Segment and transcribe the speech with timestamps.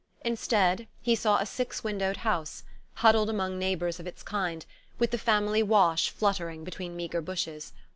[0.25, 2.63] Instead, he saw a six windowed house,
[3.05, 4.65] huddled among neighbours of its kind,
[4.97, 7.71] with the family wash fluttering between meagre bushes.